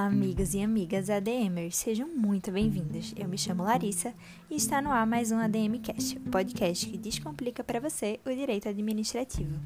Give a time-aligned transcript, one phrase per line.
[0.00, 3.12] Olá, amigos e amigas ADMers, sejam muito bem-vindos.
[3.18, 4.14] Eu me chamo Larissa
[4.48, 8.30] e está no ar mais um ADM Cast, o podcast que descomplica para você o
[8.30, 9.60] direito administrativo.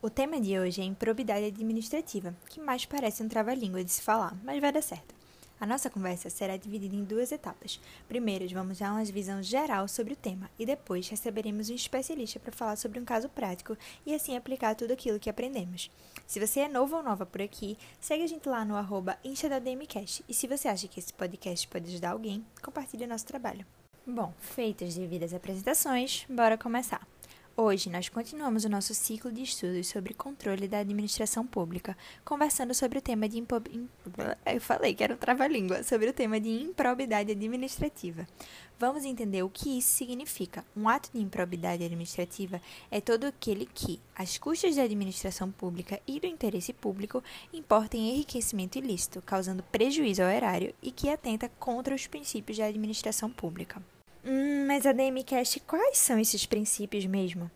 [0.00, 4.34] O tema de hoje é improbidade administrativa, que mais parece um trava-língua de se falar,
[4.42, 5.17] mas vai dar certo.
[5.60, 7.80] A nossa conversa será dividida em duas etapas.
[8.06, 12.52] Primeiro, vamos dar uma visão geral sobre o tema e depois receberemos um especialista para
[12.52, 13.76] falar sobre um caso prático
[14.06, 15.90] e assim aplicar tudo aquilo que aprendemos.
[16.26, 20.24] Se você é novo ou nova por aqui, segue a gente lá no arroba InstaDMCast
[20.28, 23.66] e se você acha que esse podcast pode ajudar alguém, compartilhe o nosso trabalho.
[24.06, 27.06] Bom, feitas devidas apresentações, bora começar.
[27.60, 32.98] Hoje nós continuamos o nosso ciclo de estudos sobre controle da administração pública, conversando sobre
[32.98, 33.44] o tema de
[34.46, 38.28] eu falei que era um trava-língua, sobre o tema de improbidade administrativa.
[38.78, 40.64] Vamos entender o que isso significa.
[40.76, 42.62] Um ato de improbidade administrativa
[42.92, 48.10] é todo aquele que, às custas da administração pública e do interesse público, importa em
[48.10, 53.82] enriquecimento ilícito, causando prejuízo ao erário e que atenta contra os princípios da administração pública.
[54.24, 57.50] Hum, mas a DMCast, quais são esses princípios mesmo?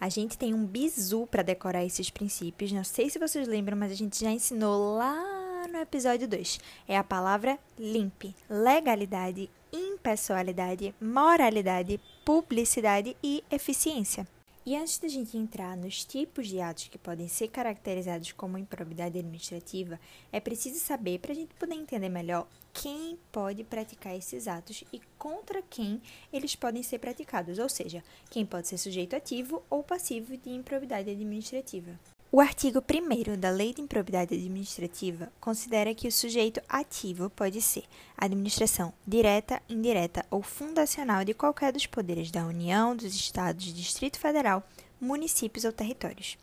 [0.00, 2.72] A gente tem um bizu para decorar esses princípios.
[2.72, 6.58] Não sei se vocês lembram, mas a gente já ensinou lá no episódio 2.
[6.88, 14.26] É a palavra LIMP: legalidade, impessoalidade, moralidade, publicidade e eficiência.
[14.64, 19.18] E antes da gente entrar nos tipos de atos que podem ser caracterizados como improbidade
[19.18, 19.98] administrativa,
[20.30, 25.00] é preciso saber, para a gente poder entender melhor, quem pode praticar esses atos e
[25.16, 30.36] contra quem eles podem ser praticados, ou seja, quem pode ser sujeito ativo ou passivo
[30.36, 31.98] de improbidade administrativa.
[32.32, 37.82] O artigo 1 da Lei de Improbidade Administrativa considera que o sujeito ativo pode ser
[38.16, 44.16] a administração direta, indireta ou fundacional de qualquer dos poderes da União, dos Estados, Distrito
[44.20, 44.62] Federal,
[45.00, 46.38] municípios ou territórios.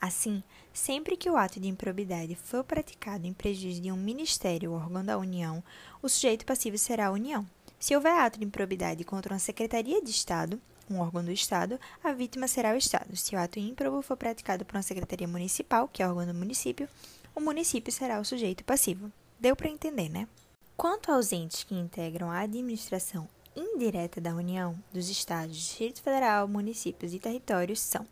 [0.00, 0.42] Assim,
[0.72, 5.04] sempre que o ato de improbidade for praticado em prejuízo de um ministério ou órgão
[5.04, 5.62] da União,
[6.02, 7.46] o sujeito passivo será a União.
[7.78, 10.60] Se houver ato de improbidade contra uma Secretaria de Estado,
[10.90, 13.16] um órgão do Estado, a vítima será o Estado.
[13.16, 16.88] Se o ato ímprobo for praticado por uma secretaria municipal, que é órgão do município,
[17.34, 19.10] o município será o sujeito passivo.
[19.40, 20.28] Deu para entender, né?
[20.76, 27.12] Quanto aos entes que integram a administração indireta da União, dos Estados, Distrito Federal, municípios
[27.12, 28.06] e territórios, são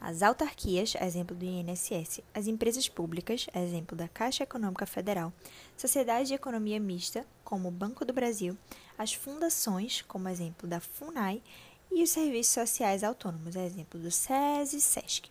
[0.00, 5.30] as autarquias, exemplo do INSS, as empresas públicas, exemplo da Caixa Econômica Federal,
[5.76, 8.56] sociedades de economia mista, como o Banco do Brasil,
[8.96, 11.42] as fundações, como exemplo da FUNAI,
[11.90, 15.28] e os serviços sociais autônomos, exemplo do SES e SESC.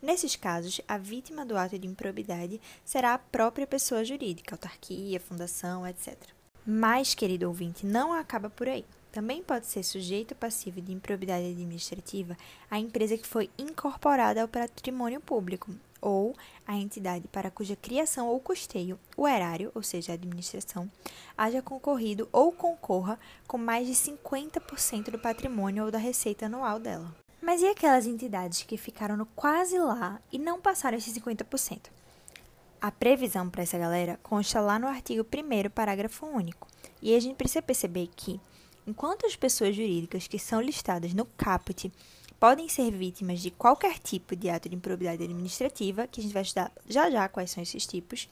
[0.00, 5.86] Nesses casos, a vítima do ato de improbidade será a própria pessoa jurídica, autarquia, fundação,
[5.86, 6.16] etc.
[6.66, 8.84] Mas, querido ouvinte, não acaba por aí.
[9.10, 12.36] Também pode ser sujeito passivo de improbidade administrativa
[12.70, 16.34] a empresa que foi incorporada ao patrimônio público, ou
[16.66, 20.90] a entidade para cuja criação ou custeio o erário, ou seja, a administração,
[21.36, 27.14] haja concorrido ou concorra com mais de 50% do patrimônio ou da receita anual dela.
[27.40, 31.90] Mas e aquelas entidades que ficaram no quase lá e não passaram esses 50%?
[32.80, 36.68] A previsão para essa galera consta lá no artigo 1 parágrafo único.
[37.00, 38.40] E a gente precisa perceber que,
[38.86, 41.92] enquanto as pessoas jurídicas que são listadas no caput
[42.38, 46.42] podem ser vítimas de qualquer tipo de ato de improbidade administrativa, que a gente vai
[46.42, 48.28] estudar já já quais são esses tipos.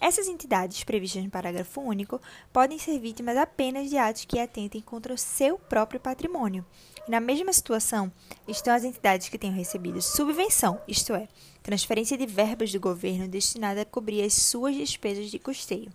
[0.00, 5.12] Essas entidades previstas no parágrafo único podem ser vítimas apenas de atos que atentem contra
[5.12, 6.64] o seu próprio patrimônio.
[7.06, 8.10] E na mesma situação
[8.48, 11.28] estão as entidades que tenham recebido subvenção, isto é,
[11.62, 15.92] transferência de verbas do governo destinada a cobrir as suas despesas de custeio,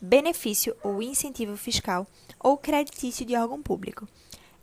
[0.00, 2.06] benefício ou incentivo fiscal
[2.38, 4.08] ou creditício de órgão público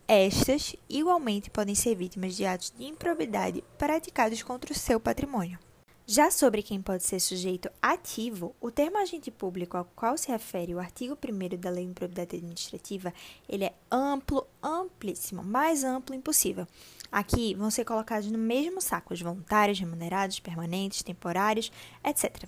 [0.08, 5.60] estas, igualmente, podem ser vítimas de atos de improbidade praticados contra o seu patrimônio.
[6.10, 10.74] Já sobre quem pode ser sujeito ativo, o termo agente público ao qual se refere
[10.74, 13.14] o artigo 1 da Lei de Improbidade Administrativa,
[13.50, 16.66] ele é amplo, amplíssimo, mais amplo impossível.
[17.12, 21.70] Aqui vão ser colocados no mesmo saco os voluntários, remunerados, permanentes, temporários,
[22.02, 22.48] etc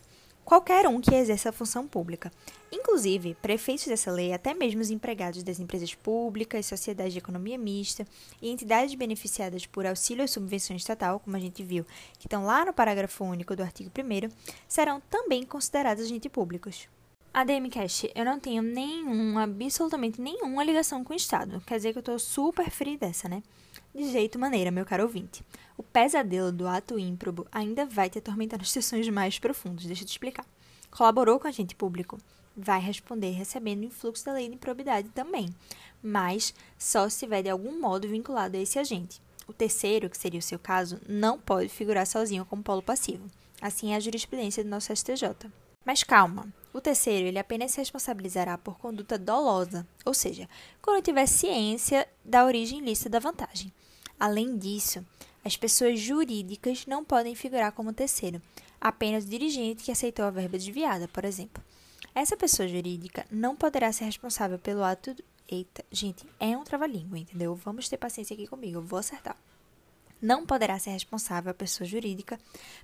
[0.49, 2.31] qualquer um que exerça a função pública.
[2.71, 8.03] Inclusive, prefeitos dessa lei, até mesmo os empregados das empresas públicas, sociedades de economia mista
[8.41, 11.85] e entidades beneficiadas por auxílio ou subvenção estatal, como a gente viu,
[12.17, 14.31] que estão lá no parágrafo único do artigo 1
[14.67, 16.89] serão também considerados agentes públicos.
[17.31, 21.61] A DMCast, eu não tenho nenhuma, absolutamente nenhuma ligação com o Estado.
[21.61, 23.43] Quer dizer que eu estou super free dessa, né?
[23.93, 25.43] De jeito maneira, meu caro ouvinte.
[25.77, 29.85] O pesadelo do ato ímprobo ainda vai te atormentar nas sessões mais profundas.
[29.85, 30.45] Deixa eu te explicar.
[30.91, 32.17] Colaborou com agente público?
[32.55, 35.47] Vai responder recebendo influxo da lei de improbidade também,
[36.03, 39.21] mas só se estiver de algum modo vinculado a esse agente.
[39.47, 43.27] O terceiro, que seria o seu caso, não pode figurar sozinho como polo passivo.
[43.61, 45.49] Assim é a jurisprudência do nosso STJ.
[45.83, 50.47] Mas calma, o terceiro ele apenas se responsabilizará por conduta dolosa, ou seja,
[50.81, 53.73] quando tiver ciência da origem ilícita da vantagem.
[54.19, 55.05] Além disso,
[55.43, 58.41] as pessoas jurídicas não podem figurar como terceiro,
[58.79, 61.63] apenas o dirigente que aceitou a verba desviada, por exemplo.
[62.13, 65.15] Essa pessoa jurídica não poderá ser responsável pelo ato.
[65.47, 67.55] Eita, gente, é um trava-língua, entendeu?
[67.55, 69.35] Vamos ter paciência aqui comigo, eu vou acertar
[70.21, 72.39] não poderá ser responsável a pessoa jurídica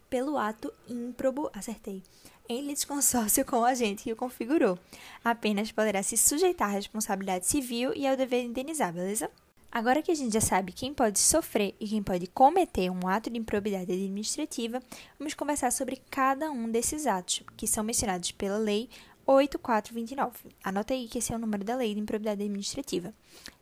[0.10, 2.02] pelo ato ímprobo, acertei,
[2.48, 4.78] em litisconsórcio com o agente que o configurou.
[5.24, 9.30] Apenas poderá se sujeitar à responsabilidade civil e ao dever de indenizar, beleza?
[9.72, 13.30] Agora que a gente já sabe quem pode sofrer e quem pode cometer um ato
[13.30, 14.82] de improbidade administrativa,
[15.20, 18.90] vamos conversar sobre cada um desses atos, que são mencionados pela Lei
[19.26, 20.56] 8429.
[20.64, 23.14] Anota aí que esse é o número da Lei de Improbidade Administrativa.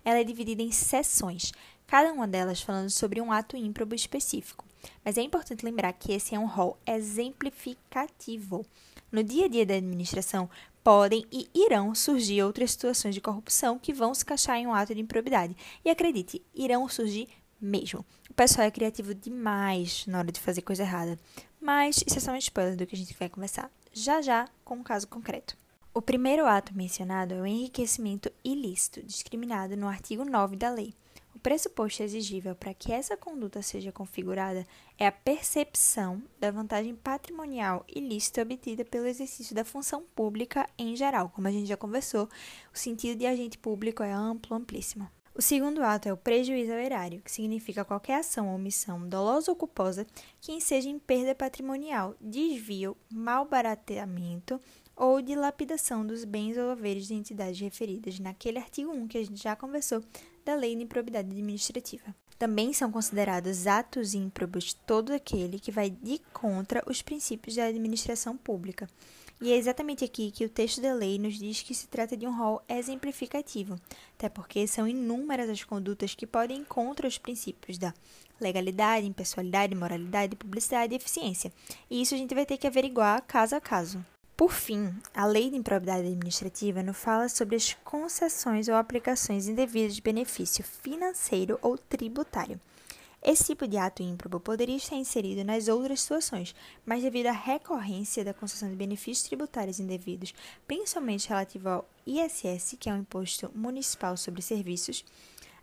[0.03, 1.51] Ela é dividida em seções,
[1.87, 4.65] cada uma delas falando sobre um ato ímprobo específico.
[5.03, 8.65] Mas é importante lembrar que esse é um rol exemplificativo.
[9.11, 10.49] No dia a dia da administração,
[10.83, 14.93] podem e irão surgir outras situações de corrupção que vão se encaixar em um ato
[14.93, 15.55] de improbidade.
[15.85, 17.29] E acredite, irão surgir
[17.61, 18.05] mesmo.
[18.29, 21.17] O pessoal é criativo demais na hora de fazer coisa errada.
[21.61, 24.75] Mas isso é só um spoiler do que a gente vai conversar já já com
[24.75, 25.55] um caso concreto.
[25.93, 30.95] O primeiro ato mencionado é o enriquecimento ilícito, discriminado no artigo 9 da lei.
[31.35, 34.65] O pressuposto exigível para que essa conduta seja configurada
[34.97, 41.29] é a percepção da vantagem patrimonial ilícita obtida pelo exercício da função pública em geral.
[41.29, 42.27] Como a gente já conversou,
[42.73, 45.09] o sentido de agente público é amplo, amplíssimo.
[45.35, 49.49] O segundo ato é o prejuízo ao erário, que significa qualquer ação ou omissão dolosa
[49.49, 50.05] ou culposa
[50.39, 54.61] que enseja em perda patrimonial, desvio, malbarateamento
[54.95, 59.41] ou dilapidação dos bens ou haveres de entidades referidas naquele artigo 1 que a gente
[59.41, 60.03] já conversou
[60.45, 62.13] da Lei de Improbidade Administrativa.
[62.37, 68.37] Também são considerados atos ímprobos todo aquele que vai de contra os princípios da administração
[68.37, 68.87] pública,
[69.43, 72.25] e é exatamente aqui que o texto da lei nos diz que se trata de
[72.25, 73.75] um rol exemplificativo,
[74.17, 77.93] até porque são inúmeras as condutas que podem contra os princípios da
[78.39, 81.51] legalidade, impessoalidade, moralidade, publicidade e eficiência.
[81.89, 84.01] E isso a gente vai ter que averiguar caso a caso.
[84.37, 89.93] Por fim, a lei de improbidade administrativa não fala sobre as concessões ou aplicações indevidas
[89.93, 92.61] de benefício financeiro ou tributário.
[93.25, 96.53] Esse tipo de ato ímprobo poderia estar inserido nas outras situações,
[96.85, 100.33] mas devido à recorrência da concessão de benefícios tributários indevidos,
[100.67, 105.05] principalmente relativo ao ISS, que é o Imposto Municipal sobre Serviços,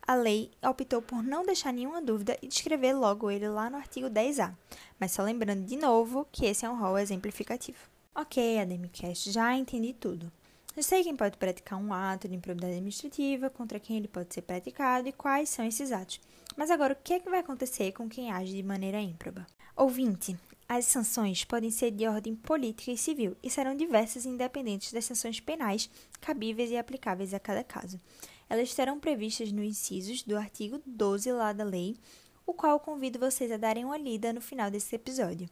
[0.07, 4.09] a lei optou por não deixar nenhuma dúvida e descrever logo ele lá no artigo
[4.09, 4.55] 10A,
[4.99, 7.79] mas só lembrando de novo que esse é um rol exemplificativo.
[8.15, 10.33] Ok, Ademicast, já entendi tudo.
[10.75, 14.43] Eu sei quem pode praticar um ato de improbidade administrativa, contra quem ele pode ser
[14.43, 16.21] praticado e quais são esses atos.
[16.61, 19.47] Mas agora, o que, é que vai acontecer com quem age de maneira ímproba?
[19.75, 20.37] Ouvinte,
[20.69, 25.41] as sanções podem ser de ordem política e civil e serão diversas independentes das sanções
[25.41, 25.89] penais
[26.21, 27.99] cabíveis e aplicáveis a cada caso.
[28.47, 31.97] Elas estarão previstas nos incisos do artigo 12 lá da lei,
[32.45, 35.49] o qual convido vocês a darem uma lida no final desse episódio.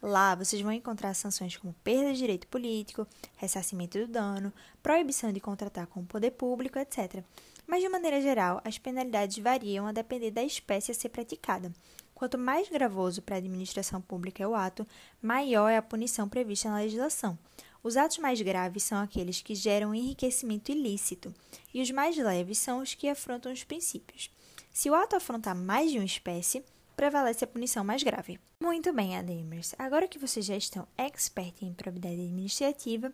[0.00, 3.04] Lá vocês vão encontrar sanções como perda de direito político,
[3.36, 7.24] ressarcimento do dano, proibição de contratar com o poder público, etc.
[7.66, 11.72] Mas, de maneira geral, as penalidades variam a depender da espécie a ser praticada.
[12.14, 14.86] Quanto mais gravoso para a administração pública é o ato,
[15.20, 17.38] maior é a punição prevista na legislação.
[17.82, 21.34] Os atos mais graves são aqueles que geram enriquecimento ilícito,
[21.74, 24.30] e os mais leves são os que afrontam os princípios.
[24.72, 26.64] Se o ato afrontar mais de uma espécie,
[26.96, 28.38] prevalece a punição mais grave.
[28.60, 29.74] Muito bem, Ademers.
[29.76, 33.10] Agora que vocês já estão expert em probidade administrativa,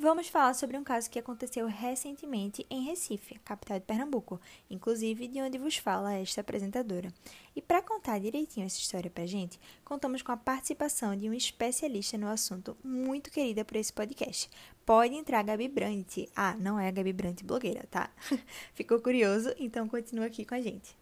[0.00, 4.40] vamos falar sobre um caso que aconteceu recentemente em Recife, capital de Pernambuco,
[4.70, 7.12] inclusive de onde vos fala esta apresentadora.
[7.54, 12.16] E para contar direitinho essa história pra gente, contamos com a participação de um especialista
[12.16, 14.48] no assunto muito querida por esse podcast.
[14.86, 16.30] Pode entrar Gabi Brandt.
[16.34, 18.10] Ah, não é a Gabi Brandt blogueira, tá?
[18.72, 19.54] Ficou curioso?
[19.58, 20.96] Então continua aqui com a gente.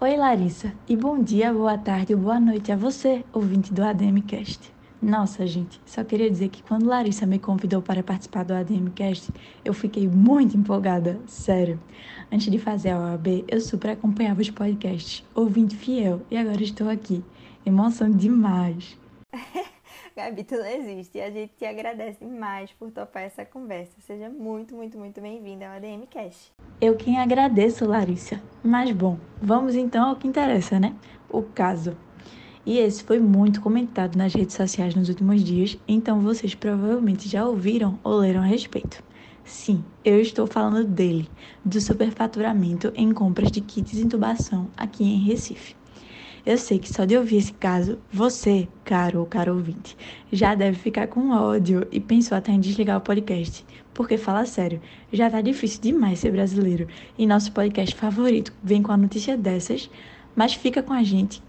[0.00, 4.72] Oi Larissa, e bom dia, boa tarde ou boa noite a você, ouvinte do ADMcast.
[5.02, 9.32] Nossa, gente, só queria dizer que quando Larissa me convidou para participar do ADMcast,
[9.64, 11.80] eu fiquei muito empolgada, sério.
[12.30, 16.88] Antes de fazer a OAB, eu super acompanhava os podcasts, ouvinte fiel, e agora estou
[16.88, 17.24] aqui.
[17.66, 18.96] Emoção demais.
[20.50, 21.18] Não existe.
[21.18, 23.92] E a gente te agradece demais por topar essa conversa.
[24.00, 26.52] Seja muito, muito, muito bem-vinda ao ADM Cash.
[26.80, 28.42] Eu quem agradeço, Larissa.
[28.62, 30.92] Mas bom, vamos então ao que interessa, né?
[31.30, 31.96] O caso.
[32.66, 37.46] E esse foi muito comentado nas redes sociais nos últimos dias, então vocês provavelmente já
[37.46, 39.02] ouviram ou leram a respeito.
[39.44, 41.30] Sim, eu estou falando dele,
[41.64, 45.74] do superfaturamento em compras de kits de intubação aqui em Recife.
[46.48, 49.94] Eu sei que só de ouvir esse caso, você, caro ou caro ouvinte,
[50.32, 53.66] já deve ficar com ódio e pensou até em desligar o podcast.
[53.92, 54.80] Porque fala sério,
[55.12, 56.88] já tá difícil demais ser brasileiro
[57.18, 59.90] e nosso podcast favorito vem com a notícia dessas,
[60.34, 61.42] mas fica com a gente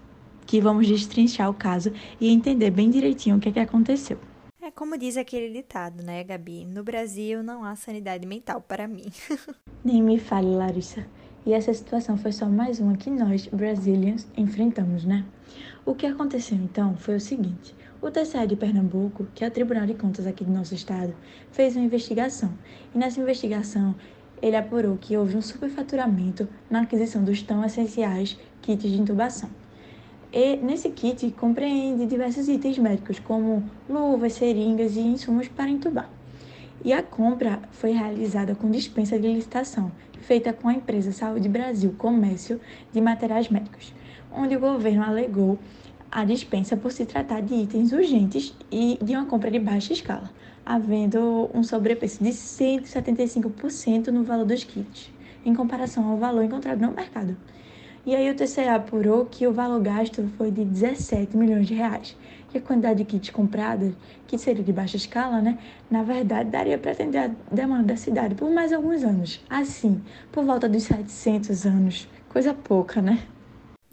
[0.46, 4.18] que vamos destrinchar o caso e entender bem direitinho o que, é que aconteceu.
[4.60, 6.66] É como diz aquele ditado, né, Gabi?
[6.66, 9.06] No Brasil não há sanidade mental para mim.
[9.82, 11.06] Nem me fale, Larissa.
[11.44, 15.24] E essa situação foi só mais uma que nós, brasileiros, enfrentamos, né?
[15.86, 19.86] O que aconteceu então foi o seguinte: o TCE de Pernambuco, que é o Tribunal
[19.86, 21.14] de Contas aqui do nosso estado,
[21.50, 22.52] fez uma investigação.
[22.94, 23.94] E nessa investigação,
[24.42, 29.50] ele apurou que houve um superfaturamento na aquisição dos tão essenciais kits de intubação.
[30.32, 36.08] E nesse kit compreende diversos itens médicos, como luvas, seringas e insumos para intubar.
[36.84, 41.94] E a compra foi realizada com dispensa de licitação, feita com a empresa Saúde Brasil
[41.96, 42.60] Comércio
[42.92, 43.92] de Materiais Médicos,
[44.32, 45.58] onde o governo alegou
[46.10, 50.30] a dispensa por se tratar de itens urgentes e de uma compra de baixa escala,
[50.64, 55.10] havendo um sobrepreço de 175% no valor dos kits,
[55.44, 57.36] em comparação ao valor encontrado no mercado.
[58.06, 62.16] E aí o TCE apurou que o valor gasto foi de 17 milhões de reais.
[62.52, 63.92] E a quantidade de kits compradas,
[64.26, 65.58] que seria de baixa escala, né?
[65.90, 69.44] Na verdade, daria para atender a demanda da cidade por mais alguns anos.
[69.50, 70.00] Assim,
[70.32, 72.08] por volta dos 700 anos.
[72.28, 73.18] Coisa pouca, né?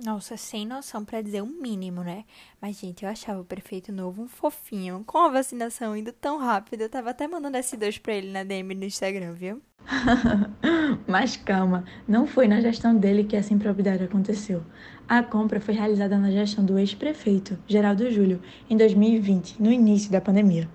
[0.03, 2.23] Nossa, sem noção para dizer o mínimo, né?
[2.61, 5.03] Mas, gente, eu achava o prefeito novo um fofinho.
[5.07, 8.75] Com a vacinação indo tão rápido, eu tava até mandando S2 pra ele na DM
[8.75, 9.59] no Instagram, viu?
[11.07, 14.63] Mas calma, não foi na gestão dele que essa improbidade aconteceu.
[15.07, 18.39] A compra foi realizada na gestão do ex-prefeito, Geraldo Júlio,
[18.69, 20.69] em 2020, no início da pandemia.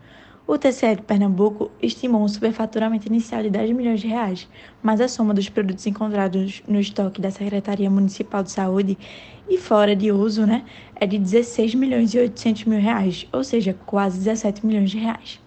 [0.44, 4.48] O TCE de Pernambuco estimou um superfaturamento inicial de 10 milhões de reais,
[4.82, 8.98] mas a soma dos produtos encontrados no estoque da Secretaria Municipal de Saúde
[9.48, 10.64] e fora de uso né,
[10.96, 15.40] é de 16 milhões e 800 mil reais, ou seja, quase 17 milhões de reais.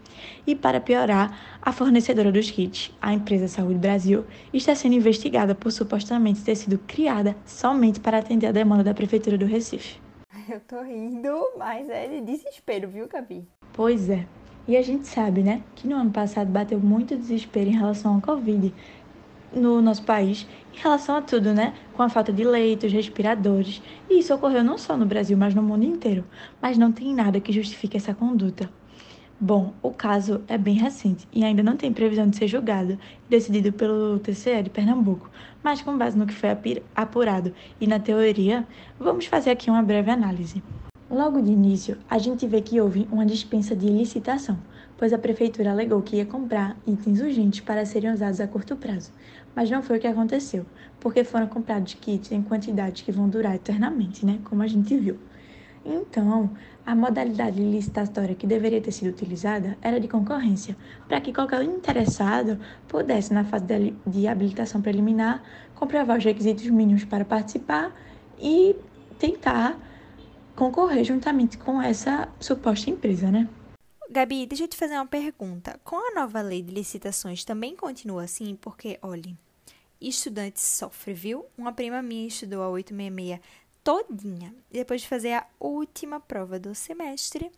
[0.48, 4.24] E para piorar, a fornecedora dos kits, a empresa Saúde Brasil,
[4.54, 9.38] está sendo investigada por supostamente ter sido criada somente para atender a demanda da Prefeitura
[9.38, 10.00] do Recife.
[10.48, 13.46] Eu tô rindo, mas é de desespero, viu, Gabi?
[13.74, 14.25] Pois é.
[14.68, 18.22] E a gente sabe, né, que no ano passado bateu muito desespero em relação ao
[18.22, 18.74] Covid
[19.54, 21.74] no nosso país, em relação a tudo, né?
[21.94, 23.82] Com a falta de leitos, respiradores.
[24.10, 26.26] E isso ocorreu não só no Brasil, mas no mundo inteiro.
[26.62, 28.70] Mas não tem nada que justifique essa conduta.
[29.40, 32.98] Bom, o caso é bem recente e ainda não tem previsão de ser julgado
[33.30, 35.30] decidido pelo TCE de Pernambuco,
[35.62, 36.50] mas com base no que foi
[36.96, 38.66] apurado e na teoria,
[38.98, 40.64] vamos fazer aqui uma breve análise.
[41.10, 44.58] Logo de início, a gente vê que houve uma dispensa de licitação,
[44.98, 49.12] pois a prefeitura alegou que ia comprar itens urgentes para serem usados a curto prazo,
[49.56, 50.66] mas não foi o que aconteceu,
[51.00, 55.16] porque foram comprados kits em quantidades que vão durar eternamente, né, como a gente viu.
[55.86, 56.50] Então,
[56.84, 60.76] a modalidade licitatória que deveria ter sido utilizada era de concorrência,
[61.08, 65.44] para que qualquer interessado pudesse, na fase de habilitação preliminar,
[65.76, 67.96] comprovar os requisitos mínimos para participar
[68.40, 68.76] e
[69.20, 69.85] tentar
[70.56, 73.50] concorrer juntamente com essa suposta empresa, né?
[74.10, 75.80] Gabi, deixa eu te fazer uma pergunta.
[75.84, 78.56] Com a nova lei de licitações também continua assim?
[78.56, 79.38] Porque, olhe,
[80.00, 81.46] estudante sofre, viu?
[81.58, 83.42] Uma prima minha estudou a 866
[83.86, 84.54] todinha.
[84.72, 87.52] E depois de fazer a última prova do semestre,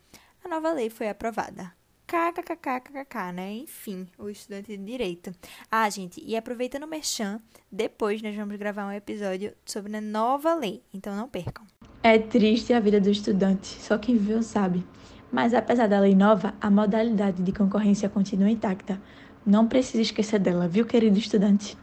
[0.44, 1.74] a nova lei foi aprovada.
[2.06, 3.54] KKKKKK, né?
[3.54, 5.34] Enfim, o estudante de direito.
[5.72, 10.54] Ah, gente, e aproveitando o merchan, depois nós vamos gravar um episódio sobre a nova
[10.54, 11.66] lei, então não percam.
[12.04, 14.86] É triste a vida do estudante, só quem viveu sabe.
[15.32, 19.02] Mas apesar da lei nova, a modalidade de concorrência continua intacta.
[19.46, 21.78] Não precisa esquecer dela, viu, querido estudante?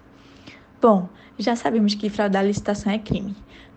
[0.80, 3.35] Bom, já sabemos que fraudar a licitação é crime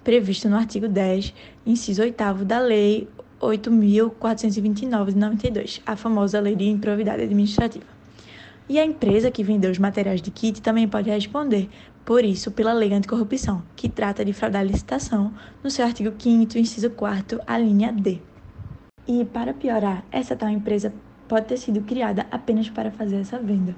[0.08, 1.34] previsto no artigo 10,
[1.65, 3.10] inciso 8 da Lei
[3.41, 7.84] 8.429 de 92, a famosa Lei de Improvidade Administrativa.
[8.70, 11.67] E a empresa que vendeu os materiais de kit também pode responder,
[12.07, 16.57] por isso, pela Lei Anticorrupção, que trata de fraudar a licitação, no seu artigo 5
[16.57, 18.21] inciso 4 a linha D.
[19.05, 20.93] E, para piorar, essa tal empresa
[21.27, 23.75] pode ter sido criada apenas para fazer essa venda.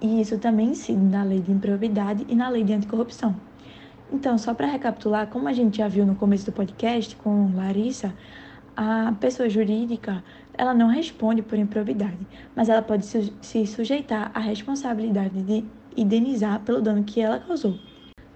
[0.00, 3.36] E isso também incide na Lei de Improvidade e na Lei de Anticorrupção.
[4.12, 8.12] Então, só para recapitular, como a gente já viu no começo do podcast com Larissa,
[8.76, 10.24] a pessoa jurídica
[10.54, 12.18] ela não responde por improbidade,
[12.56, 15.64] mas ela pode se sujeitar à responsabilidade de
[16.00, 17.78] indenizar pelo dano que ela causou.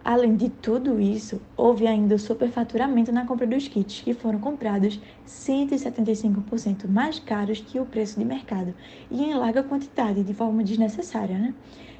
[0.05, 5.01] Além de tudo isso, houve ainda o superfaturamento na compra dos kits, que foram comprados
[5.27, 8.75] 175% mais caros que o preço de mercado
[9.11, 11.39] e em larga quantidade, de forma desnecessária.
[11.39, 11.55] Né?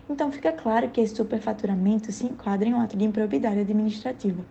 [0.09, 4.45] Então fica claro que esse superfaturamento se enquadra em um ato de improbidade administrativa,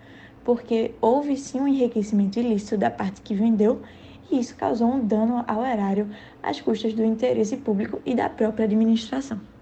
[0.43, 3.83] porque houve sim um enriquecimento ilícito da parte que vendeu
[4.31, 6.09] e isso causou um dano ao erário
[6.41, 9.52] às custas do interesse público e da própria administração.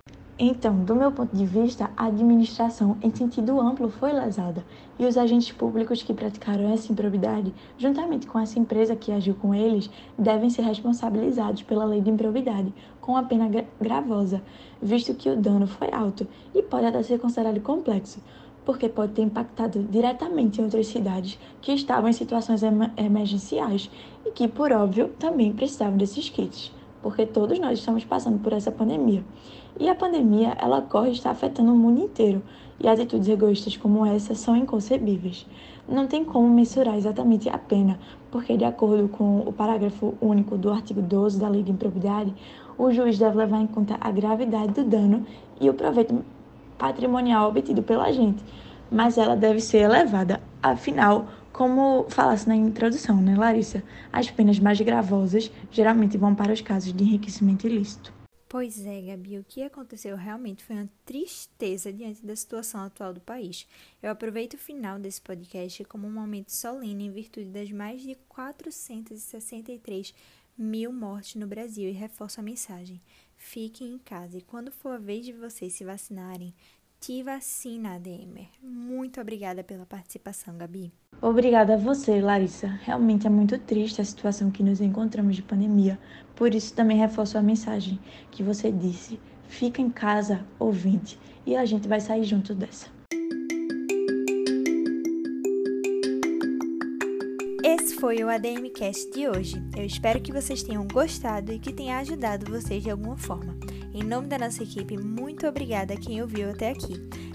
[0.43, 4.65] Então, do meu ponto de vista, a administração em sentido amplo foi lesada.
[4.98, 9.53] E os agentes públicos que praticaram essa improbidade, juntamente com essa empresa que agiu com
[9.53, 14.41] eles, devem ser responsabilizados pela lei de improbidade, com a pena gravosa,
[14.81, 18.19] visto que o dano foi alto e pode até ser considerado complexo,
[18.65, 22.63] porque pode ter impactado diretamente em outras cidades que estavam em situações
[22.98, 23.91] emergenciais
[24.25, 28.72] e que, por óbvio, também precisavam desses kits porque todos nós estamos passando por essa
[28.72, 29.24] pandemia.
[29.79, 32.41] E a pandemia, ela corre e está afetando o mundo inteiro,
[32.79, 35.46] e atitudes egoístas como essa são inconcebíveis.
[35.88, 38.00] Não tem como mensurar exatamente a pena,
[38.31, 42.34] porque, de acordo com o parágrafo único do artigo 12 da Lei de Improbidade,
[42.77, 45.25] o juiz deve levar em conta a gravidade do dano
[45.60, 46.24] e o proveito
[46.77, 48.43] patrimonial obtido pela agente,
[48.89, 53.84] mas ela deve ser elevada, afinal, como falasse na introdução, né, Larissa?
[54.12, 58.13] As penas mais gravosas geralmente vão para os casos de enriquecimento ilícito.
[58.51, 63.22] Pois é, Gabi, o que aconteceu realmente foi uma tristeza diante da situação atual do
[63.22, 63.65] país.
[64.03, 68.13] Eu aproveito o final desse podcast como um momento solene em virtude das mais de
[68.27, 70.13] 463
[70.58, 73.01] mil mortes no Brasil e reforço a mensagem.
[73.38, 76.53] Fiquem em casa e quando for a vez de vocês se vacinarem,
[77.01, 78.48] te vacina, Demer.
[78.62, 80.93] Muito obrigada pela participação, Gabi.
[81.20, 82.67] Obrigada a você, Larissa.
[82.84, 86.00] Realmente é muito triste a situação que nos encontramos de pandemia.
[86.36, 89.20] Por isso também reforço a mensagem que você disse.
[89.48, 92.88] Fica em casa, ouvinte, e a gente vai sair junto dessa.
[97.63, 99.56] Esse foi o ADMcast de hoje.
[99.75, 103.58] Eu espero que vocês tenham gostado e que tenha ajudado vocês de alguma forma.
[103.93, 106.93] Em nome da nossa equipe, muito obrigada a quem ouviu até aqui.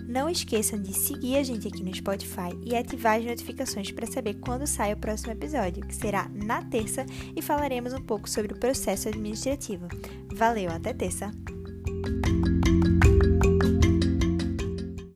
[0.08, 4.34] Não esqueçam de seguir a gente aqui no Spotify e ativar as notificações para saber
[4.34, 8.58] quando sai o próximo episódio, que será na terça, e falaremos um pouco sobre o
[8.58, 9.86] processo administrativo.
[10.32, 11.32] Valeu, até terça!